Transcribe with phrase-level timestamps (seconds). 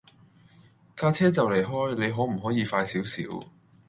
[0.97, 3.21] 架車就嚟開，你可唔可以快少少